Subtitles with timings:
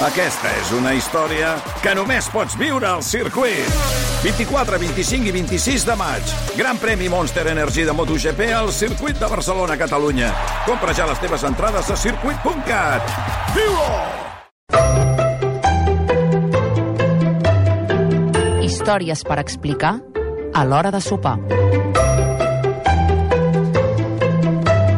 [0.00, 1.50] Aquesta és una història
[1.84, 3.68] que només pots viure al circuit.
[4.24, 6.32] 24, 25 i 26 de maig.
[6.56, 10.32] Gran premi Monster Energy de MotoGP al circuit de Barcelona, Catalunya.
[10.64, 13.12] Compra ja les teves entrades a circuit.cat.
[13.52, 13.92] Viu-ho!
[18.64, 19.98] Històries per explicar
[20.56, 21.36] a l'hora de sopar.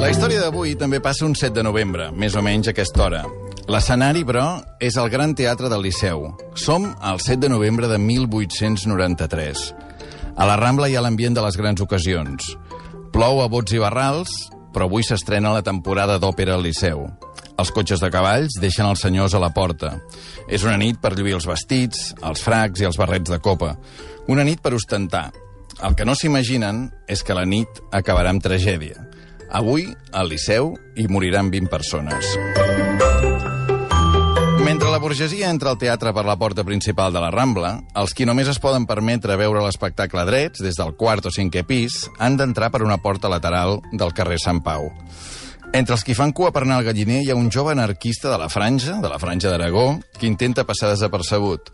[0.00, 3.26] La història d'avui també passa un 7 de novembre, més o menys a aquesta hora.
[3.66, 6.28] L'escenari, però, és el Gran Teatre del Liceu.
[6.54, 9.62] Som al 7 de novembre de 1893.
[10.38, 12.52] A la Rambla hi ha l'ambient de les grans ocasions.
[13.10, 14.30] Plou a bots i barrals,
[14.70, 17.08] però avui s'estrena la temporada d'òpera al Liceu.
[17.58, 19.96] Els cotxes de cavalls deixen els senyors a la porta.
[20.46, 23.72] És una nit per lluir els vestits, els fracs i els barrets de copa.
[24.30, 25.32] Una nit per ostentar.
[25.82, 29.08] El que no s'imaginen és que la nit acabarà amb tragèdia.
[29.50, 32.65] Avui, al Liceu, hi moriran 20 persones.
[35.06, 37.68] Burgesia entra al teatre per la porta principal de la Rambla,
[38.00, 42.08] els qui només es poden permetre veure l'espectacle drets, des del quart o cinquè pis,
[42.18, 44.88] han d'entrar per una porta lateral del carrer Sant Pau.
[45.70, 48.40] Entre els qui fan cua per anar al galliner hi ha un jove anarquista de
[48.42, 51.70] la franja, de la franja d'Aragó, que intenta passar desapercebut.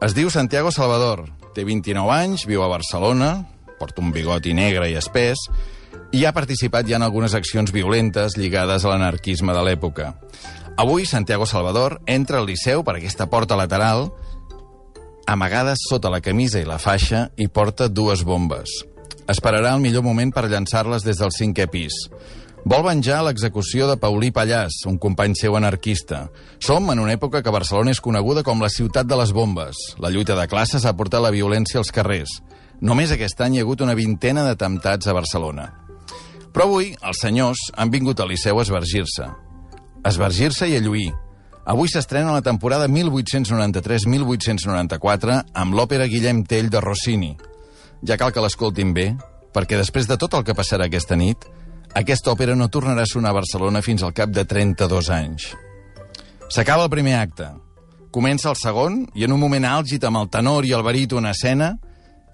[0.00, 3.34] Es diu Santiago Salvador, té 29 anys, viu a Barcelona,
[3.76, 5.44] porta un bigoti negre i espès,
[6.16, 10.14] i ha participat ja en algunes accions violentes lligades a l'anarquisme de l'època.
[10.76, 14.08] Avui, Santiago Salvador entra al Liceu per aquesta porta lateral,
[15.28, 18.72] amagades sota la camisa i la faixa, i porta dues bombes.
[19.28, 21.98] Esperarà el millor moment per llançar-les des del cinquè pis.
[22.64, 26.24] Vol venjar l'execució de Paulí Pallàs, un company seu anarquista.
[26.58, 29.76] Som en una època que Barcelona és coneguda com la ciutat de les bombes.
[30.00, 32.40] La lluita de classes ha portat la violència als carrers.
[32.80, 35.68] Només aquest any hi ha hagut una vintena d'atemptats a Barcelona.
[36.52, 39.30] Però avui els senyors han vingut al Liceu a esvergir-se
[40.04, 41.12] esvergir-se i a lluir.
[41.64, 47.36] Avui s'estrena la temporada 1893-1894 amb l'òpera Guillem Tell de Rossini.
[48.02, 49.16] Ja cal que l'escoltin bé,
[49.54, 51.46] perquè després de tot el que passarà aquesta nit,
[51.94, 55.56] aquesta òpera no tornarà a sonar a Barcelona fins al cap de 32 anys.
[56.50, 57.50] S'acaba el primer acte.
[58.12, 61.30] Comença el segon, i en un moment àlgid amb el tenor i el baríton en
[61.30, 61.78] escena,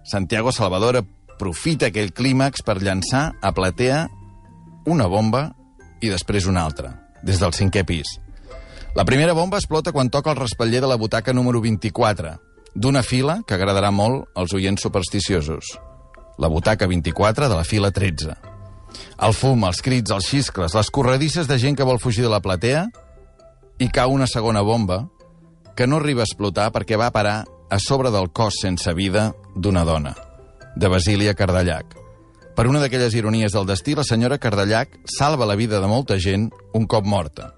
[0.09, 4.07] Santiago Salvador aprofita aquell clímax per llançar a platea
[4.89, 5.51] una bomba
[6.01, 8.19] i després una altra, des del cinquè pis.
[8.95, 12.37] La primera bomba explota quan toca el respatller de la butaca número 24,
[12.75, 15.77] d'una fila que agradarà molt als oients supersticiosos.
[16.39, 18.35] La butaca 24 de la fila 13.
[19.27, 22.41] El fum, els crits, els xiscles, les corredisses de gent que vol fugir de la
[22.41, 22.87] platea
[23.79, 25.05] i cau una segona bomba
[25.77, 29.85] que no arriba a explotar perquè va parar a sobre del cos sense vida d'una
[29.85, 30.17] dona,
[30.75, 32.08] de Basília Cardellac.
[32.59, 36.49] Per una d'aquelles ironies del destí, la senyora Cardellac salva la vida de molta gent
[36.75, 37.53] un cop morta.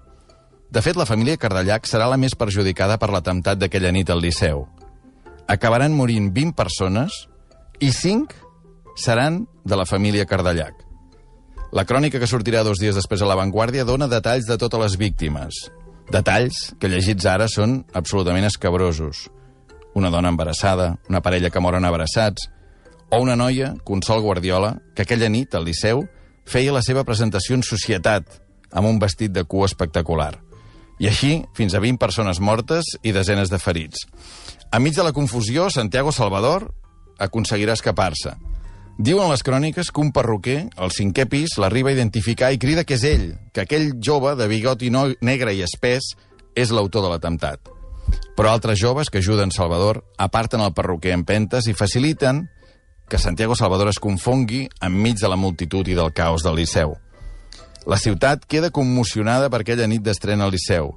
[0.69, 4.61] De fet, la família Cardellac serà la més perjudicada per l'atemptat d'aquella nit al Liceu.
[5.49, 7.17] Acabaran morint 20 persones
[7.81, 10.85] i 5 seran de la família Cardellac.
[11.73, 15.01] La crònica que sortirà dos dies després a La Vanguardia dona detalls de totes les
[15.01, 15.63] víctimes.
[16.13, 19.31] Detalls que llegits ara són absolutament escabrosos.
[19.97, 22.51] Una dona embarassada, una parella que moren abraçats,
[23.11, 26.05] o una noia, Consol Guardiola, que aquella nit al Liceu
[26.47, 28.39] feia la seva presentació en societat
[28.71, 30.37] amb un vestit de cua espectacular.
[31.01, 34.05] I així, fins a 20 persones mortes i desenes de ferits.
[34.71, 36.69] Enmig de la confusió, Santiago Salvador
[37.19, 38.37] aconseguirà escapar-se.
[39.01, 42.95] Diuen les cròniques que un perruquer, al cinquè pis, l'arriba a identificar i crida que
[42.95, 46.13] és ell, que aquell jove de bigoti no negre i espès
[46.55, 47.71] és l'autor de l'atemptat.
[48.37, 52.45] Però altres joves que ajuden Salvador aparten el perruquer en pentes i faciliten
[53.11, 56.93] que Santiago Salvador es confongui enmig de la multitud i del caos del Liceu.
[57.83, 60.93] La ciutat queda commocionada per aquella nit d'estrena al Liceu.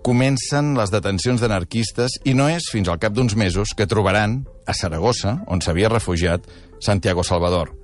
[0.00, 4.72] Comencen les detencions d'anarquistes i no és fins al cap d'uns mesos que trobaran, a
[4.72, 6.46] Saragossa, on s'havia refugiat,
[6.80, 7.74] Santiago Salvador.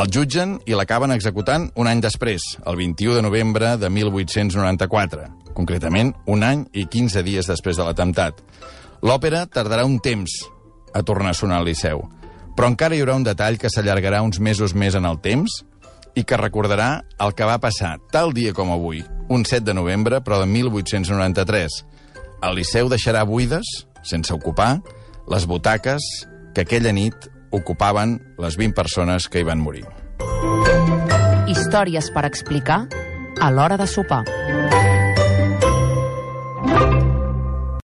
[0.00, 6.14] El jutgen i l'acaben executant un any després, el 21 de novembre de 1894, concretament
[6.24, 8.40] un any i 15 dies després de l'atemptat.
[9.04, 10.38] L'òpera tardarà un temps
[10.94, 12.06] a tornar a sonar al Liceu.
[12.56, 15.60] Però encara hi haurà un detall que s'allargarà uns mesos més en el temps
[16.18, 20.20] i que recordarà el que va passar tal dia com avui, un 7 de novembre,
[20.20, 21.80] però de 1893.
[22.42, 23.68] El Liceu deixarà buides,
[24.02, 24.80] sense ocupar,
[25.30, 26.02] les butaques
[26.54, 29.86] que aquella nit ocupaven les 20 persones que hi van morir.
[31.50, 32.84] Històries per explicar
[33.40, 34.24] a l'hora de sopar.